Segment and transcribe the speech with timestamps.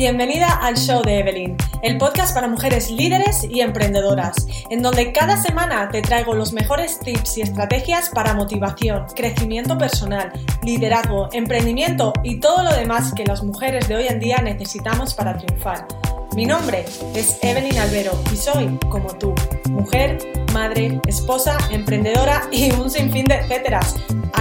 [0.00, 5.36] Bienvenida al show de Evelyn, el podcast para mujeres líderes y emprendedoras, en donde cada
[5.36, 10.32] semana te traigo los mejores tips y estrategias para motivación, crecimiento personal,
[10.62, 15.36] liderazgo, emprendimiento y todo lo demás que las mujeres de hoy en día necesitamos para
[15.36, 15.86] triunfar.
[16.34, 16.84] Mi nombre
[17.14, 19.34] es Evelyn Albero y soy, como tú,
[19.68, 20.18] mujer,
[20.52, 23.96] madre, esposa, emprendedora y un sinfín de etcéteras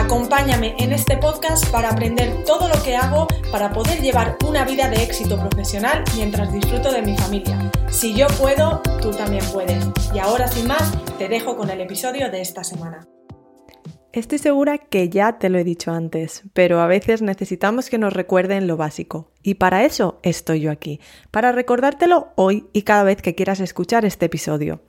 [0.09, 4.89] Acompáñame en este podcast para aprender todo lo que hago para poder llevar una vida
[4.89, 7.71] de éxito profesional mientras disfruto de mi familia.
[7.91, 9.85] Si yo puedo, tú también puedes.
[10.13, 13.07] Y ahora sin más, te dejo con el episodio de esta semana.
[14.11, 18.11] Estoy segura que ya te lo he dicho antes, pero a veces necesitamos que nos
[18.11, 19.29] recuerden lo básico.
[19.43, 24.05] Y para eso estoy yo aquí, para recordártelo hoy y cada vez que quieras escuchar
[24.05, 24.81] este episodio.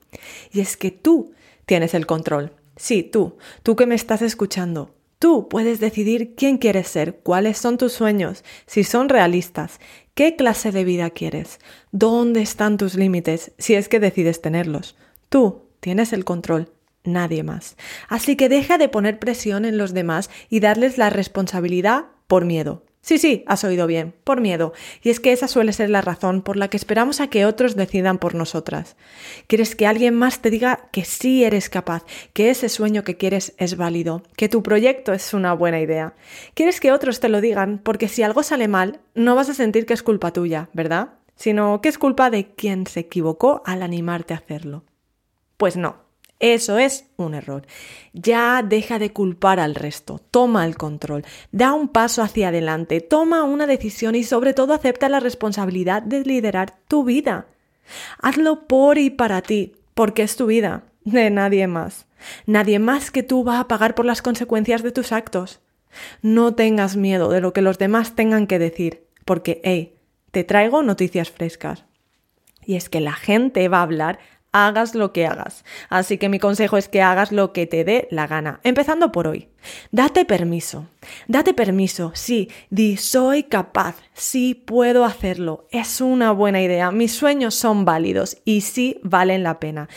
[0.50, 1.32] Y es que tú
[1.66, 2.54] tienes el control.
[2.76, 4.94] Sí, tú, tú que me estás escuchando.
[5.18, 9.80] Tú puedes decidir quién quieres ser, cuáles son tus sueños, si son realistas,
[10.14, 11.60] qué clase de vida quieres,
[11.92, 14.96] dónde están tus límites, si es que decides tenerlos.
[15.28, 16.72] Tú tienes el control,
[17.04, 17.76] nadie más.
[18.08, 22.84] Así que deja de poner presión en los demás y darles la responsabilidad por miedo.
[23.02, 24.74] Sí, sí, has oído bien, por miedo.
[25.02, 27.74] Y es que esa suele ser la razón por la que esperamos a que otros
[27.74, 28.96] decidan por nosotras.
[29.46, 33.54] Quieres que alguien más te diga que sí eres capaz, que ese sueño que quieres
[33.56, 36.14] es válido, que tu proyecto es una buena idea.
[36.52, 39.86] Quieres que otros te lo digan porque si algo sale mal, no vas a sentir
[39.86, 41.14] que es culpa tuya, ¿verdad?
[41.36, 44.84] Sino que es culpa de quien se equivocó al animarte a hacerlo.
[45.56, 46.09] Pues no.
[46.40, 47.66] Eso es un error.
[48.14, 53.42] Ya deja de culpar al resto, toma el control, da un paso hacia adelante, toma
[53.42, 57.46] una decisión y sobre todo acepta la responsabilidad de liderar tu vida.
[58.18, 62.06] Hazlo por y para ti, porque es tu vida, de nadie más.
[62.46, 65.60] Nadie más que tú va a pagar por las consecuencias de tus actos.
[66.22, 69.94] No tengas miedo de lo que los demás tengan que decir, porque, hey,
[70.30, 71.84] te traigo noticias frescas.
[72.64, 74.20] Y es que la gente va a hablar
[74.52, 75.64] hagas lo que hagas.
[75.88, 79.26] Así que mi consejo es que hagas lo que te dé la gana, empezando por
[79.26, 79.48] hoy.
[79.90, 80.86] Date permiso,
[81.28, 87.54] date permiso, sí, di soy capaz, sí puedo hacerlo, es una buena idea, mis sueños
[87.54, 89.88] son válidos y sí valen la pena.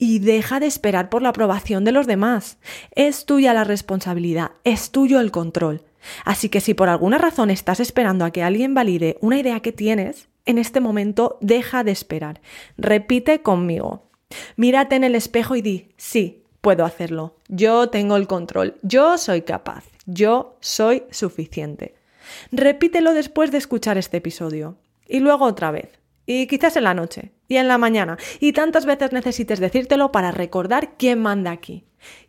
[0.00, 2.58] Y deja de esperar por la aprobación de los demás.
[2.94, 5.82] Es tuya la responsabilidad, es tuyo el control.
[6.24, 9.72] Así que si por alguna razón estás esperando a que alguien valide una idea que
[9.72, 12.40] tienes, en este momento deja de esperar.
[12.76, 14.08] Repite conmigo.
[14.56, 17.36] Mírate en el espejo y di, sí, puedo hacerlo.
[17.48, 18.76] Yo tengo el control.
[18.82, 19.84] Yo soy capaz.
[20.06, 21.94] Yo soy suficiente.
[22.50, 24.78] Repítelo después de escuchar este episodio.
[25.06, 25.98] Y luego otra vez.
[26.24, 27.32] Y quizás en la noche.
[27.46, 28.16] Y en la mañana.
[28.40, 31.84] Y tantas veces necesites decírtelo para recordar quién manda aquí.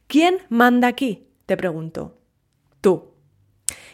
[0.07, 1.28] ¿Quién manda aquí?
[1.46, 2.18] Te pregunto.
[2.81, 3.13] Tú.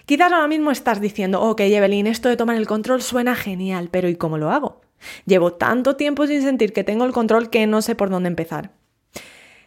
[0.06, 4.08] Quizás ahora mismo estás diciendo, ok, Evelyn, esto de tomar el control suena genial, pero
[4.08, 4.82] ¿y cómo lo hago?
[5.26, 8.72] Llevo tanto tiempo sin sentir que tengo el control que no sé por dónde empezar.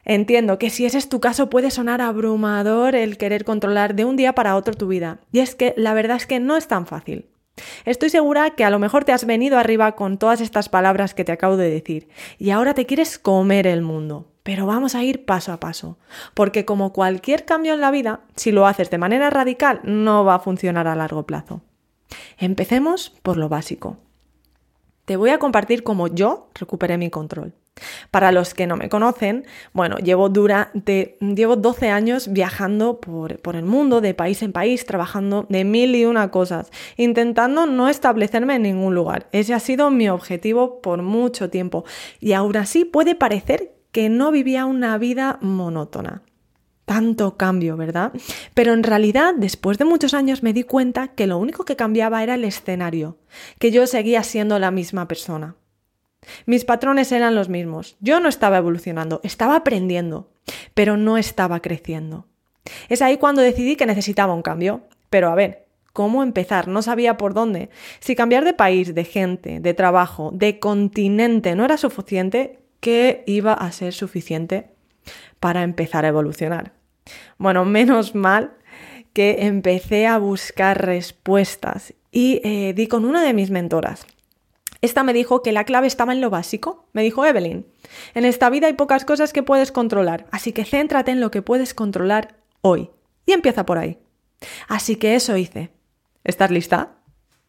[0.05, 4.17] Entiendo que si ese es tu caso puede sonar abrumador el querer controlar de un
[4.17, 5.21] día para otro tu vida.
[5.33, 7.27] Y es que la verdad es que no es tan fácil.
[7.85, 11.25] Estoy segura que a lo mejor te has venido arriba con todas estas palabras que
[11.25, 14.33] te acabo de decir y ahora te quieres comer el mundo.
[14.49, 15.99] Pero vamos a ir paso a paso,
[16.33, 20.37] porque como cualquier cambio en la vida, si lo haces de manera radical, no va
[20.37, 21.61] a funcionar a largo plazo.
[22.39, 23.99] Empecemos por lo básico.
[25.05, 27.53] Te voy a compartir cómo yo recuperé mi control.
[28.11, 29.45] Para los que no me conocen,
[29.75, 34.87] bueno, llevo, durante, llevo 12 años viajando por, por, el mundo, de país en país,
[34.87, 39.29] trabajando de mil y una cosas, intentando no establecerme en ningún lugar.
[39.31, 41.85] Ese ha sido mi objetivo por mucho tiempo.
[42.19, 46.23] Y aún así puede parecer que no vivía una vida monótona.
[46.85, 48.13] Tanto cambio, ¿verdad?
[48.55, 52.23] Pero en realidad, después de muchos años me di cuenta que lo único que cambiaba
[52.23, 53.19] era el escenario,
[53.59, 55.57] que yo seguía siendo la misma persona.
[56.47, 57.97] Mis patrones eran los mismos.
[57.99, 60.31] Yo no estaba evolucionando, estaba aprendiendo,
[60.75, 62.29] pero no estaba creciendo.
[62.89, 64.83] Es ahí cuando decidí que necesitaba un cambio.
[65.11, 66.69] Pero a ver, ¿cómo empezar?
[66.69, 67.69] No sabía por dónde.
[67.99, 73.53] Si cambiar de país, de gente, de trabajo, de continente no era suficiente, que iba
[73.53, 74.71] a ser suficiente
[75.41, 76.73] para empezar a evolucionar.
[77.39, 78.57] Bueno, menos mal
[79.13, 84.07] que empecé a buscar respuestas y eh, di con una de mis mentoras.
[84.81, 86.87] Esta me dijo que la clave estaba en lo básico.
[86.93, 87.67] Me dijo Evelyn,
[88.15, 91.43] en esta vida hay pocas cosas que puedes controlar, así que céntrate en lo que
[91.43, 92.91] puedes controlar hoy.
[93.27, 93.99] Y empieza por ahí.
[94.69, 95.71] Así que eso hice.
[96.23, 96.99] ¿Estás lista?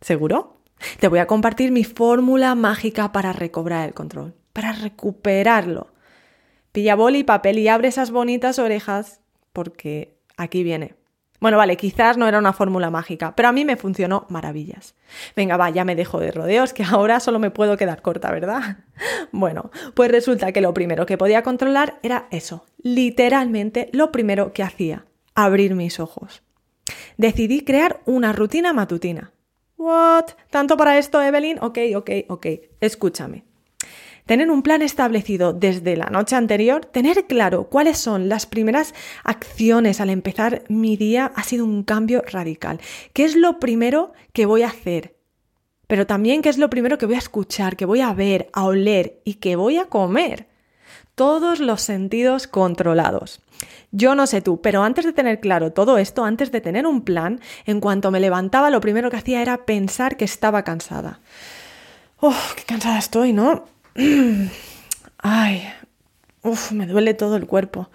[0.02, 0.62] ¿Seguro?
[1.00, 5.94] Te voy a compartir mi fórmula mágica para recobrar el control para recuperarlo.
[6.72, 9.22] Pilla boli y papel y abre esas bonitas orejas
[9.54, 10.96] porque aquí viene.
[11.40, 14.96] Bueno, vale, quizás no era una fórmula mágica, pero a mí me funcionó maravillas.
[15.38, 18.78] Venga, va, ya me dejo de rodeos, que ahora solo me puedo quedar corta, ¿verdad?
[19.32, 24.64] Bueno, pues resulta que lo primero que podía controlar era eso, literalmente lo primero que
[24.64, 25.06] hacía,
[25.36, 26.42] abrir mis ojos.
[27.16, 29.32] Decidí crear una rutina matutina.
[29.78, 30.32] ¿What?
[30.50, 31.60] ¿Tanto para esto, Evelyn?
[31.62, 32.48] Ok, ok, ok.
[32.82, 33.49] Escúchame.
[34.30, 38.94] Tener un plan establecido desde la noche anterior, tener claro cuáles son las primeras
[39.24, 42.80] acciones al empezar mi día ha sido un cambio radical.
[43.14, 45.16] ¿Qué es lo primero que voy a hacer?
[45.88, 48.66] Pero también qué es lo primero que voy a escuchar, que voy a ver, a
[48.66, 50.46] oler y que voy a comer.
[51.16, 53.42] Todos los sentidos controlados.
[53.92, 57.02] Yo no sé tú, pero antes de tener claro todo esto, antes de tener un
[57.02, 61.20] plan, en cuanto me levantaba, lo primero que hacía era pensar que estaba cansada.
[62.20, 63.66] ¡Oh, qué cansada estoy, ¿no?
[65.18, 65.64] Ay,
[66.42, 67.90] uf, me duele todo el cuerpo.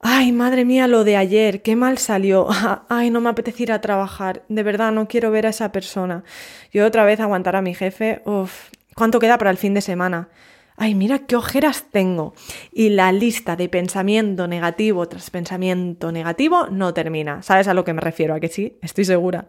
[0.00, 2.48] Ay, madre mía, lo de ayer, qué mal salió.
[2.88, 4.44] Ay, no me apetece ir a trabajar.
[4.48, 6.22] De verdad, no quiero ver a esa persona.
[6.70, 8.22] Y otra vez aguantar a mi jefe.
[8.24, 10.28] Uf, ¿cuánto queda para el fin de semana?
[10.76, 12.34] Ay, mira qué ojeras tengo.
[12.70, 17.42] Y la lista de pensamiento negativo tras pensamiento negativo no termina.
[17.42, 18.34] ¿Sabes a lo que me refiero?
[18.34, 19.48] A que sí, estoy segura.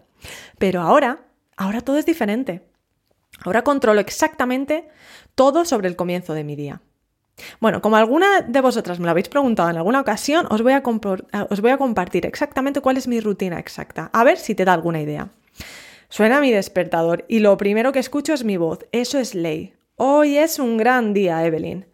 [0.58, 1.26] Pero ahora,
[1.58, 2.64] ahora todo es diferente.
[3.44, 4.88] Ahora controlo exactamente
[5.38, 6.82] todo sobre el comienzo de mi día.
[7.62, 10.82] Bueno, como alguna de vosotras me lo habéis preguntado en alguna ocasión, os voy, a
[11.50, 14.74] os voy a compartir exactamente cuál es mi rutina exacta, a ver si te da
[14.74, 15.30] alguna idea.
[16.10, 18.80] Suena mi despertador y lo primero que escucho es mi voz.
[18.92, 19.74] Eso es ley.
[19.98, 21.86] Hoy es un gran día, Evelyn.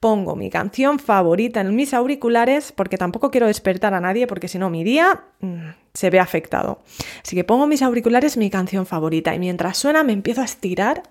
[0.00, 4.58] Pongo mi canción favorita en mis auriculares porque tampoco quiero despertar a nadie porque si
[4.58, 6.80] no mi día mm, se ve afectado.
[7.22, 11.02] Así que pongo mis auriculares mi canción favorita y mientras suena me empiezo a estirar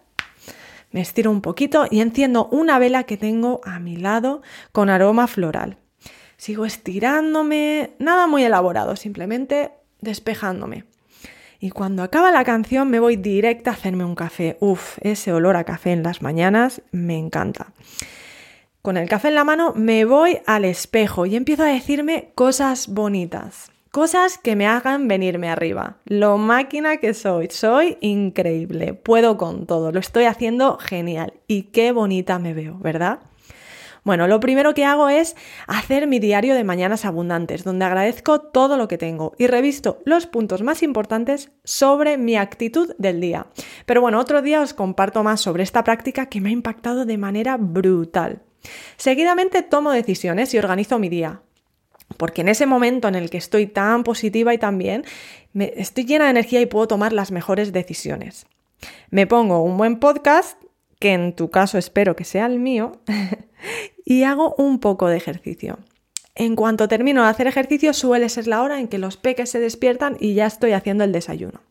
[0.91, 4.41] me estiro un poquito y enciendo una vela que tengo a mi lado
[4.71, 5.77] con aroma floral.
[6.37, 9.71] Sigo estirándome, nada muy elaborado, simplemente
[10.01, 10.85] despejándome.
[11.59, 14.57] Y cuando acaba la canción me voy directa a hacerme un café.
[14.61, 17.73] Uf, ese olor a café en las mañanas me encanta.
[18.81, 22.87] Con el café en la mano me voy al espejo y empiezo a decirme cosas
[22.87, 23.71] bonitas.
[23.91, 25.97] Cosas que me hagan venirme arriba.
[26.05, 27.47] Lo máquina que soy.
[27.49, 28.93] Soy increíble.
[28.93, 29.91] Puedo con todo.
[29.91, 31.33] Lo estoy haciendo genial.
[31.47, 33.17] Y qué bonita me veo, ¿verdad?
[34.03, 38.77] Bueno, lo primero que hago es hacer mi diario de mañanas abundantes, donde agradezco todo
[38.77, 43.47] lo que tengo y revisto los puntos más importantes sobre mi actitud del día.
[43.87, 47.17] Pero bueno, otro día os comparto más sobre esta práctica que me ha impactado de
[47.17, 48.43] manera brutal.
[48.97, 51.41] Seguidamente tomo decisiones y organizo mi día
[52.19, 55.05] porque en ese momento en el que estoy tan positiva y tan bien,
[55.53, 58.45] me, estoy llena de energía y puedo tomar las mejores decisiones.
[59.09, 60.61] Me pongo un buen podcast,
[60.99, 62.91] que en tu caso espero que sea el mío,
[64.05, 65.79] y hago un poco de ejercicio.
[66.35, 69.61] En cuanto termino de hacer ejercicio, suele ser la hora en que los peques se
[69.61, 71.61] despiertan y ya estoy haciendo el desayuno.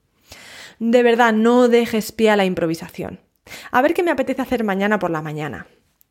[0.79, 3.21] De verdad, no dejes pie a la improvisación.
[3.71, 5.67] A ver qué me apetece hacer mañana por la mañana.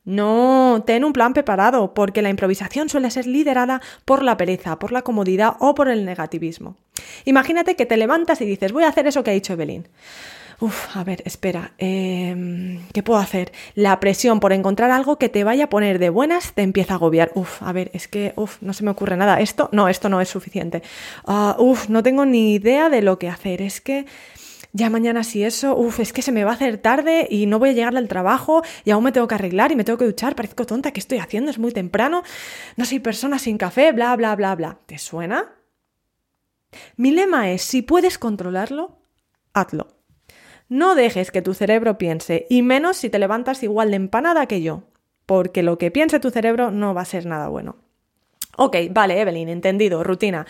[0.08, 4.94] No, ten un plan preparado, porque la improvisación suele ser liderada por la pereza, por
[4.94, 6.78] la comodidad o por el negativismo.
[7.26, 9.86] Imagínate que te levantas y dices, voy a hacer eso que ha dicho Evelyn.
[10.62, 13.52] Uf, a ver, espera, em, ¿qué puedo hacer?
[13.76, 16.96] La presión por encontrar algo que te vaya a poner de buenas te empieza a
[16.96, 17.32] agobiar.
[17.36, 19.42] Uf, a ver, es que, uf, no se me ocurre nada.
[19.42, 20.84] Esto, no, esto no es suficiente.
[21.28, 23.62] Uh, uf, no tengo ni idea de lo que hacer.
[23.62, 24.06] Es que
[24.74, 27.60] ya mañana si eso, uff, es que se me va a hacer tarde y no
[27.60, 30.06] voy a llegar al trabajo y aún me tengo que arreglar y me tengo que
[30.06, 31.52] duchar, parezco tonta, ¿qué estoy haciendo?
[31.52, 32.24] Es muy temprano,
[32.76, 34.80] no soy persona sin café, bla, bla, bla, bla.
[34.86, 35.56] ¿Te suena?
[36.96, 39.00] Mi lema es, si puedes controlarlo,
[39.54, 39.88] hazlo.
[40.70, 44.62] No dejes que tu cerebro piense, y menos si te levantas igual de empanada que
[44.62, 44.84] yo,
[45.26, 47.87] porque lo que piense tu cerebro no va a ser nada bueno.
[48.58, 50.46] Ok, vale, Evelyn, entendido, rutina.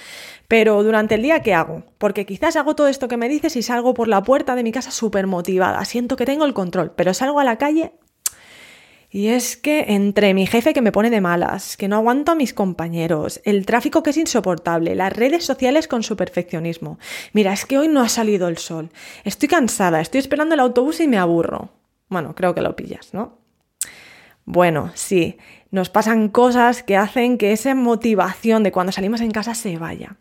[0.47, 1.83] Pero durante el día, ¿qué hago?
[1.97, 4.71] Porque quizás hago todo esto que me dices y salgo por la puerta de mi
[4.71, 5.83] casa súper motivada.
[5.85, 7.91] Siento que tengo el control, pero salgo a la calle
[9.09, 12.35] y es que entre mi jefe que me pone de malas, que no aguanto a
[12.35, 16.99] mis compañeros, el tráfico que es insoportable, las redes sociales con su perfeccionismo.
[17.33, 18.89] Mira, es que hoy no ha salido el sol.
[19.23, 21.69] Estoy cansada, estoy esperando el autobús y me aburro.
[22.09, 23.46] Bueno, creo que lo pillas, ¿no?
[24.49, 25.37] Bueno, sí,
[25.71, 30.15] nos pasan cosas que hacen que esa motivación de cuando salimos en casa se vaya.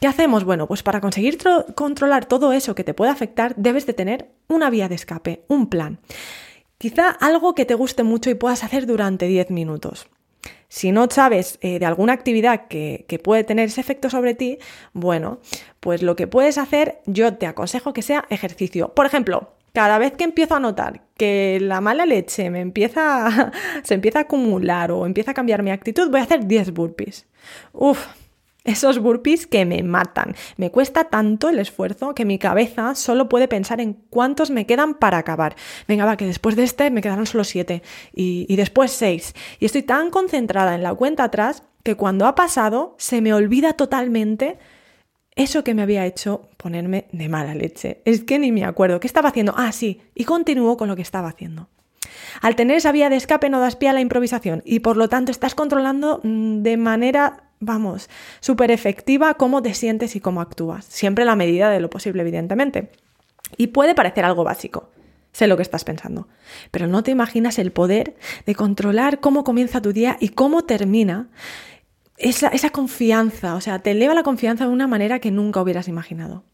[0.00, 0.42] ¿Qué hacemos?
[0.42, 1.38] Bueno, pues para conseguir
[1.76, 5.68] controlar todo eso que te puede afectar, debes de tener una vía de escape, un
[5.68, 6.00] plan.
[6.76, 10.08] Quizá algo que te guste mucho y puedas hacer durante 10 minutos.
[10.66, 14.58] Si no sabes eh, de alguna actividad que, que, puede tener ese efecto sobre ti,
[14.92, 15.38] bueno,
[15.78, 18.92] pues lo que puedes hacer, yo te aconsejo que sea ejercicio.
[18.92, 23.52] Por ejemplo, cada vez que empiezo a notar que la mala leche me empieza,
[23.84, 27.28] se empieza a acumular o empieza a cambiar mi actitud, voy a hacer 10 burpees.
[27.72, 28.08] Uf,
[28.64, 30.34] esos burpees que me matan.
[30.56, 34.94] Me cuesta tanto el esfuerzo que mi cabeza solo puede pensar en cuántos me quedan
[34.94, 35.54] para acabar.
[35.86, 37.80] Venga, va, que después de este me quedaron solo 7
[38.12, 39.32] y, y después 6.
[39.60, 43.74] Y estoy tan concentrada en la cuenta atrás que cuando ha pasado se me olvida
[43.74, 44.58] totalmente
[45.38, 48.02] eso que me había hecho ponerme de mala leche.
[48.04, 49.00] Es que ni me acuerdo.
[49.00, 49.54] ¿Qué estaba haciendo?
[49.56, 50.02] Ah, sí.
[50.14, 51.68] Y continúo con lo que estaba haciendo.
[52.42, 55.08] Al tener esa vía de escape no das pie a la improvisación y por lo
[55.08, 60.84] tanto estás controlando mm, de manera, vamos, súper efectiva cómo te sientes y cómo actúas.
[60.84, 62.90] Siempre la medida de lo posible, evidentemente.
[63.56, 64.90] Y puede parecer algo básico.
[65.32, 66.26] Sé lo que estás pensando.
[66.72, 71.28] Pero no te imaginas el poder de controlar cómo comienza tu día y cómo termina
[72.18, 75.88] esa, esa confianza, o sea, te eleva la confianza de una manera que nunca hubieras
[75.88, 76.44] imaginado.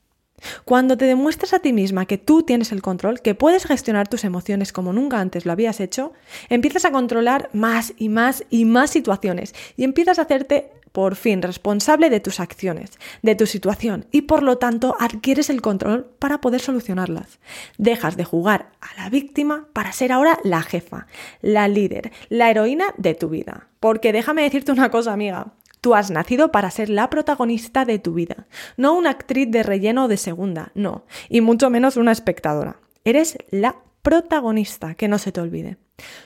[0.65, 4.25] Cuando te demuestras a ti misma que tú tienes el control, que puedes gestionar tus
[4.25, 6.13] emociones como nunca antes lo habías hecho,
[6.49, 11.43] empiezas a controlar más y más y más situaciones y empiezas a hacerte por fin
[11.43, 16.41] responsable de tus acciones, de tu situación y por lo tanto adquieres el control para
[16.41, 17.41] poder solucionarlas.
[17.79, 21.09] Dejas de jugar a la víctima para ser ahora la jefa,
[21.43, 23.67] la líder, la heroína de tu vida.
[23.81, 25.55] Porque déjame decirte una cosa, amiga.
[25.81, 28.47] Tú has nacido para ser la protagonista de tu vida,
[28.77, 32.77] no una actriz de relleno o de segunda, no, y mucho menos una espectadora.
[33.03, 35.77] Eres la protagonista, que no se te olvide.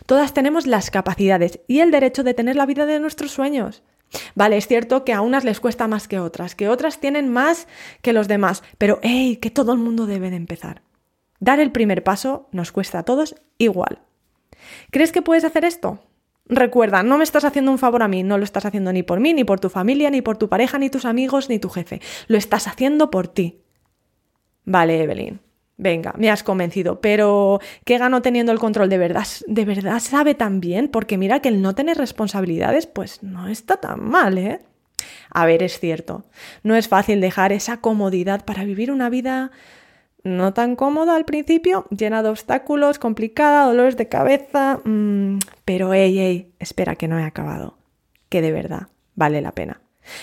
[0.05, 3.83] Todas tenemos las capacidades y el derecho de tener la vida de nuestros sueños.
[4.35, 7.69] Vale, es cierto que a unas les cuesta más que otras, que otras tienen más
[8.03, 9.37] que los demás, pero ¡hey!
[9.37, 10.83] que todo el mundo debe de empezar.
[11.41, 14.01] Dar el primer paso nos cuesta a todos igual.
[14.91, 16.01] ¿Crees que puedes hacer esto?
[16.47, 19.21] Recuerda, no me estás haciendo un favor a mí, no lo estás haciendo ni por
[19.21, 22.01] mí, ni por tu familia, ni por tu pareja, ni tus amigos, ni tu jefe.
[22.27, 23.61] Lo estás haciendo por ti.
[24.65, 25.41] Vale, Evelyn.
[25.81, 28.89] Venga, me has convencido, pero ¿qué gano teniendo el control?
[28.89, 30.89] ¿De verdad, de verdad sabe tan bien?
[30.89, 34.61] Porque mira que el no tener responsabilidades, pues no está tan mal, ¿eh?
[35.31, 36.25] A ver, es cierto,
[36.65, 39.53] no es fácil dejar esa comodidad para vivir una vida
[40.25, 46.17] no tan cómoda al principio, llena de obstáculos, complicada, dolores de cabeza, mm, pero hey,
[46.19, 47.79] hey, espera que no he acabado,
[48.29, 49.81] que de verdad vale la pena.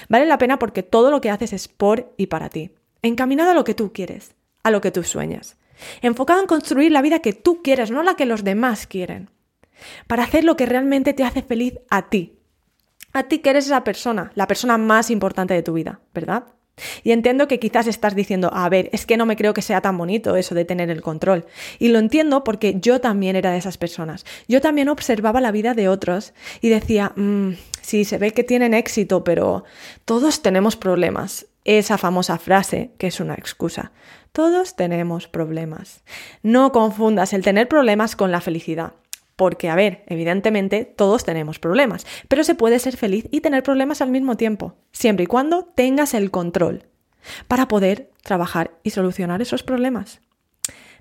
[0.09, 2.71] Vale la pena porque todo lo que haces es por y para ti,
[3.01, 4.34] encaminado a lo que tú quieres,
[4.65, 5.57] a lo que tú sueñas,
[6.01, 9.29] enfocado en construir la vida que tú quieres, no la que los demás quieren,
[10.07, 12.39] para hacer lo que realmente te hace feliz a ti,
[13.13, 16.45] a ti que eres esa persona, la persona más importante de tu vida, ¿verdad?
[17.03, 19.81] Y entiendo que quizás estás diciendo, a ver, es que no me creo que sea
[19.81, 21.45] tan bonito eso de tener el control.
[21.79, 24.25] Y lo entiendo porque yo también era de esas personas.
[24.47, 28.73] Yo también observaba la vida de otros y decía, mmm, sí, se ve que tienen
[28.73, 29.63] éxito, pero
[30.03, 31.45] todos tenemos problemas.
[31.63, 33.91] Esa famosa frase, que es una excusa.
[34.35, 36.03] Todos tenemos problemas.
[36.43, 38.91] No confundas el tener problemas con la felicidad.
[39.37, 44.01] Porque, a ver, evidentemente todos tenemos problemas, pero se puede ser feliz y tener problemas
[44.01, 46.83] al mismo tiempo, siempre y cuando tengas el control
[47.47, 50.19] para poder trabajar y solucionar esos problemas.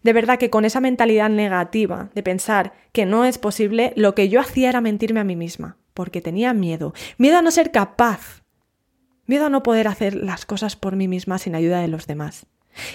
[0.05, 4.29] De verdad que con esa mentalidad negativa de pensar que no es posible, lo que
[4.29, 8.45] yo hacía era mentirme a mí misma, porque tenía miedo, miedo a no ser capaz,
[9.27, 12.47] miedo a no poder hacer las cosas por mí misma sin ayuda de los demás.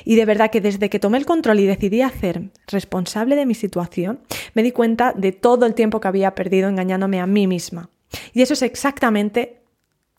[0.06, 3.56] Y de verdad que desde que tomé el control y decidí hacer responsable de mi
[3.56, 4.20] situación,
[4.54, 7.90] me di cuenta de todo el tiempo que había perdido engañándome a mí misma.
[8.34, 9.62] Y eso es exactamente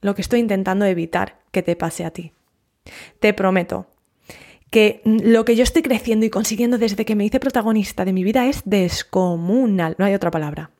[0.00, 2.32] lo que estoy intentando evitar que te pase a ti.
[3.18, 3.86] Te prometo
[4.70, 8.22] que lo que yo estoy creciendo y consiguiendo desde que me hice protagonista de mi
[8.22, 10.70] vida es descomunal, no hay otra palabra.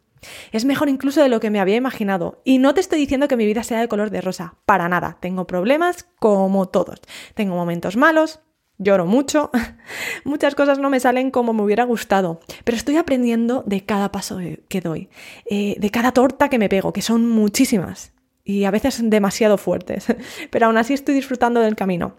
[0.53, 2.41] Es mejor incluso de lo que me había imaginado.
[2.45, 5.17] Y no te estoy diciendo que mi vida sea de color de rosa, para nada.
[5.21, 7.01] Tengo problemas como todos.
[7.35, 8.41] Tengo momentos malos,
[8.81, 9.51] lloro mucho,
[10.25, 14.39] muchas cosas no me salen como me hubiera gustado, pero estoy aprendiendo de cada paso
[14.69, 15.09] que doy,
[15.49, 20.07] eh, de cada torta que me pego, que son muchísimas y a veces demasiado fuertes,
[20.51, 22.17] pero aún así estoy disfrutando del camino.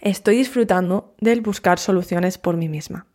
[0.00, 3.06] Estoy disfrutando del buscar soluciones por mí misma.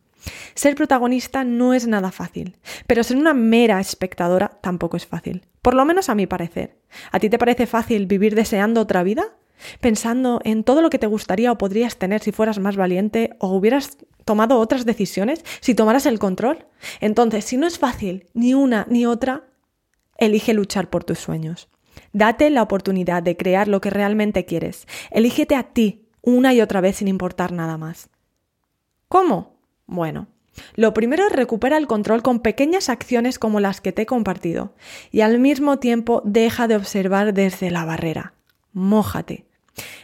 [0.54, 2.56] Ser protagonista no es nada fácil,
[2.86, 6.76] pero ser una mera espectadora tampoco es fácil, por lo menos a mi parecer.
[7.10, 9.36] ¿A ti te parece fácil vivir deseando otra vida?
[9.80, 13.48] Pensando en todo lo que te gustaría o podrías tener si fueras más valiente o
[13.48, 16.66] hubieras tomado otras decisiones, si tomaras el control.
[17.00, 19.44] Entonces, si no es fácil ni una ni otra,
[20.18, 21.68] elige luchar por tus sueños.
[22.12, 24.86] Date la oportunidad de crear lo que realmente quieres.
[25.10, 28.10] Elígete a ti una y otra vez sin importar nada más.
[29.08, 29.60] ¿Cómo?
[29.86, 30.26] Bueno,
[30.74, 34.74] lo primero es recupera el control con pequeñas acciones como las que te he compartido
[35.12, 38.35] y al mismo tiempo deja de observar desde la barrera
[38.76, 39.46] mójate.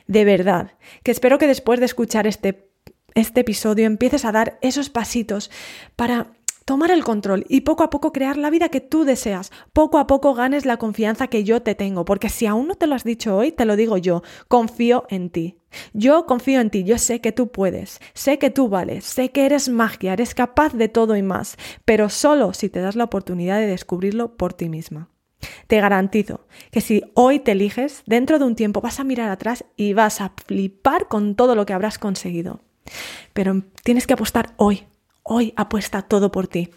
[0.07, 0.73] De verdad,
[1.05, 2.73] que espero que después de escuchar este
[3.15, 5.51] este episodio empieces a dar esos pasitos
[5.97, 6.33] para
[6.65, 9.51] tomar el control y poco a poco crear la vida que tú deseas.
[9.73, 12.87] Poco a poco ganes la confianza que yo te tengo, porque si aún no te
[12.87, 15.59] lo has dicho hoy, te lo digo yo, confío en ti.
[15.93, 19.47] Yo confío en ti, yo sé que tú puedes, sé que tú vales, sé que
[19.47, 23.59] eres magia, eres capaz de todo y más, pero solo si te das la oportunidad
[23.59, 25.09] de descubrirlo por ti misma.
[25.67, 29.65] Te garantizo que si hoy te eliges, dentro de un tiempo vas a mirar atrás
[29.77, 32.61] y vas a flipar con todo lo que habrás conseguido.
[33.33, 34.87] Pero tienes que apostar hoy,
[35.25, 36.71] Hoy apuesta todo por ti.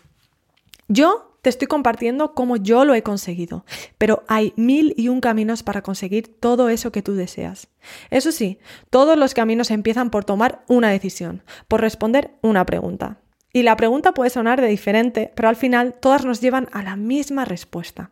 [0.88, 3.65] Yo te estoy compartiendo cómo yo lo he conseguido,
[3.98, 7.69] pero hay mil y un caminos para conseguir todo eso que tú deseas.
[8.12, 8.60] Eso sí,
[8.91, 13.19] todos los caminos empiezan por tomar una decisión, por responder una pregunta.
[13.51, 16.95] Y la pregunta puede sonar de diferente, pero al final todas nos llevan a la
[16.95, 18.12] misma respuesta.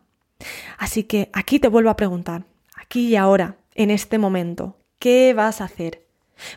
[0.78, 2.44] Así que aquí te vuelvo a preguntar,
[2.76, 6.04] aquí y ahora, en este momento, ¿qué vas a hacer?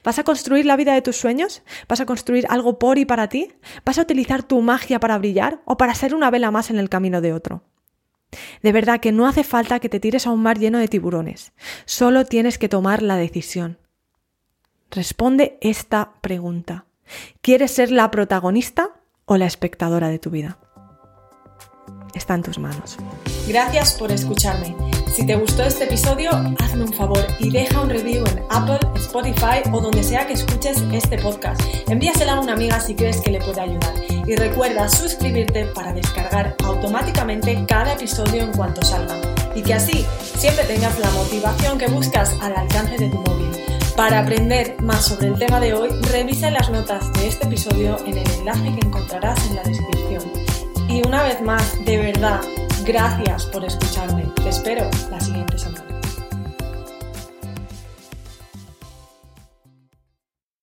[0.04, 1.62] ¿Vas a construir la vida de tus sueños?
[1.88, 3.54] ¿Vas a construir algo por y para ti?
[3.86, 6.90] ¿Vas a utilizar tu magia para brillar o para ser una vela más en el
[6.90, 7.64] camino de otro?
[8.62, 11.54] De verdad que no hace falta que te tires a un mar lleno de tiburones.
[11.86, 13.78] Solo tienes que tomar la decisión.
[14.92, 16.86] Responde esta pregunta.
[17.42, 18.92] ¿Quieres ser la protagonista
[19.26, 20.60] o la espectadora de tu vida?
[22.18, 22.98] Está en tus manos.
[23.48, 24.76] Gracias por escucharme.
[25.16, 29.62] Si te gustó este episodio, hazme un favor y deja un review en Apple, Spotify
[29.72, 31.62] o donde sea que escuches este podcast.
[31.88, 33.94] Envíasela a una amiga si crees que le puede ayudar.
[34.26, 39.16] Y recuerda suscribirte para descargar automáticamente cada episodio en cuanto salga.
[39.54, 43.52] Y que así siempre tengas la motivación que buscas al alcance de tu móvil.
[43.96, 48.18] Para aprender más sobre el tema de hoy, revisa las notas de este episodio en
[48.18, 50.37] el enlace que encontrarás en la descripción.
[50.98, 52.42] Y una vez más, de verdad,
[52.88, 54.24] Gracias por escucharme.
[54.42, 55.77] Te espero la siguiente semana.